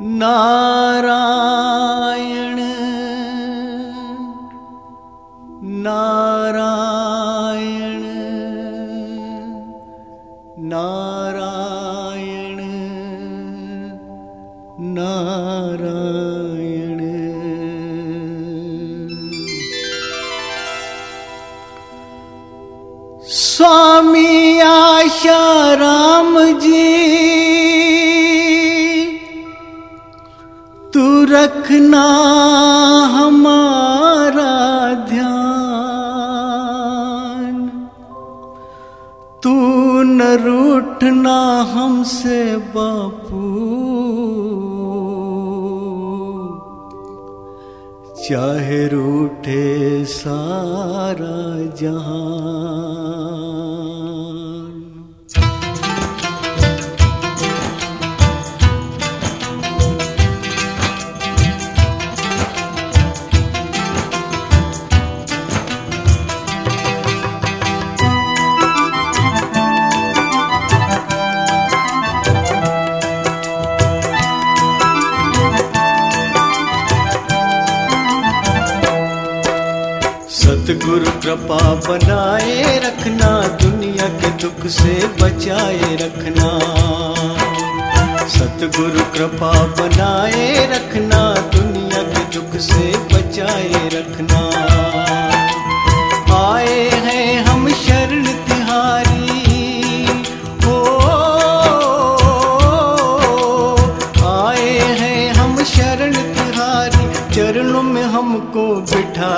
[0.00, 2.62] नारायण।
[5.62, 6.56] नारायण।
[10.58, 12.60] नारायण।
[14.80, 17.06] नारायण।
[23.28, 27.05] स्वामी आशा राम जी
[31.46, 32.04] रखना
[33.06, 34.54] हमारा
[34.94, 35.48] ध्यान।
[39.42, 39.54] तू
[40.02, 43.42] न रूठना हमसे बापू।
[48.28, 51.36] चाहे रूठे सारा
[51.76, 53.55] जहान
[80.66, 86.48] सतगुरु कृपा बनाए रखना, दुनिया के दुख से बचाए रखना।
[88.28, 91.20] सतगुरु कृपा बनाए रखना,
[91.54, 94.35] दुनिया के दुख से बचाए रखना।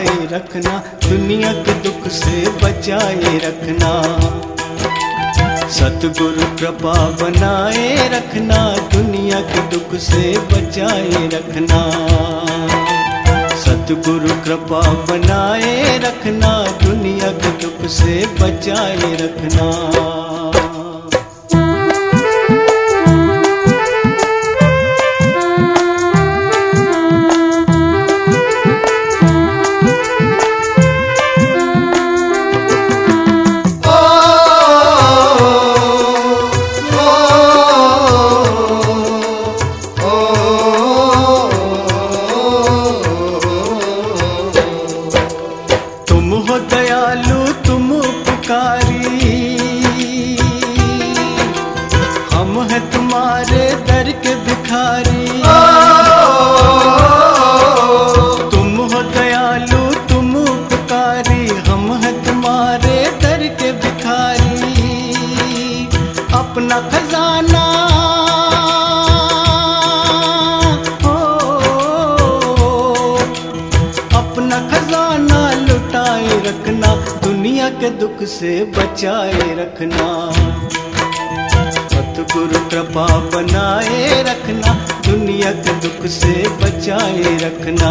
[0.00, 3.90] बिठाए रखना, दुनिया के दुख से बचाए रखना।
[5.68, 11.80] सतगुरु कृपा बनाए रखना, दुनिया के दुख से बचाए रखना।
[13.56, 19.70] सतगुरु कृपा बनाए रखना, दुनिया के दुख से बचाए रखना।
[52.80, 55.24] हैं तुम्हारे दर के भिखारी।
[58.52, 64.60] तुम हो दयालु तुम उपकारी हम हैं तुम्हारे दर के भिखारी।
[66.40, 67.64] अपना खजाना
[74.20, 80.08] अपना खजाना लुटाए रखना दुनिया के दुख से बचाए रखना।
[82.20, 84.72] सतगुरु कृपा बनाए रखना,
[85.10, 87.90] दुनिया के दुख से बचाए रखना।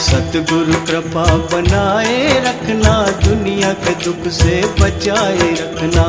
[0.00, 2.94] सतगुरु कृपा बनाए रखना,
[3.28, 6.06] दुनिया के दुख से बचाए रखना।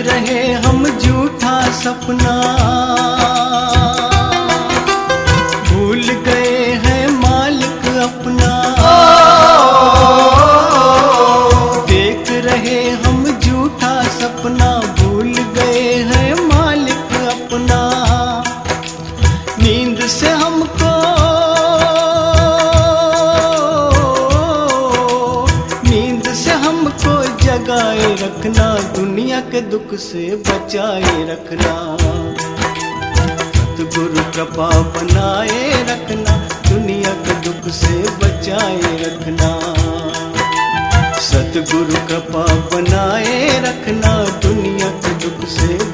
[0.00, 2.81] रहे हम झूठा सपना।
[29.70, 31.96] दुख से बचाए रखना।
[33.56, 36.36] सतगुरु कृपा बनाए रखना,
[36.68, 39.50] दुनिया के दुख से बचाए रखना।
[41.20, 45.91] सतगुरु कृपा बनाए रखना, दुनिया के दुख से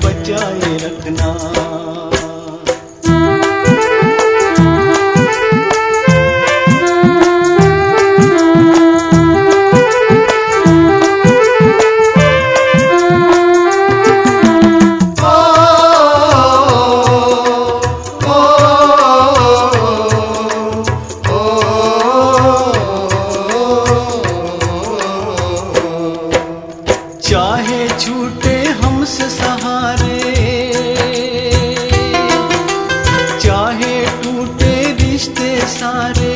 [35.18, 36.34] रिश्ते सारे।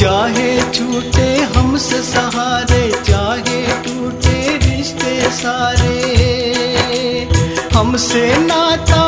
[0.00, 1.26] चाहे छूटे
[1.56, 5.98] हमसे सहारे, चाहे टूटे रिश्ते सारे।
[7.74, 9.02] हमसे नाता।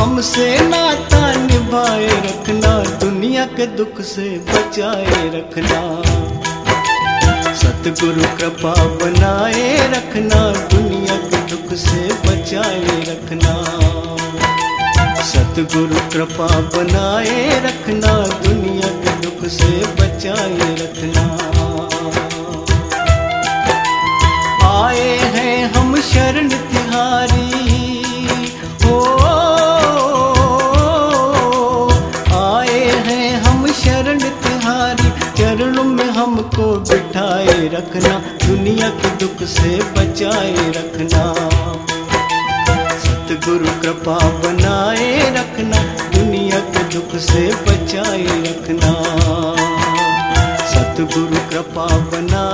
[0.00, 5.82] हमसे नाता निभाए रखना, दुनिया के दुख से बचाए रखना।
[7.60, 13.52] सतगुरु कृपा बनाए रखना, दुनिया के दुख से बचाए रखना।
[15.22, 18.12] सतगुरु कृपा बनाए रखना,
[18.46, 19.70] दुनिया के दुख से
[20.00, 21.24] बचाए रखना।
[24.70, 27.50] आए हैं हम शरण तिहारी
[28.84, 29.21] हो
[39.46, 41.34] से बचाए रखना।
[42.98, 45.82] सतगुरु कृपा बनाए रखना।
[46.18, 48.92] दुनिया के दुख से बचाए रखना।
[50.66, 52.51] सतगुरु कृपा बनाए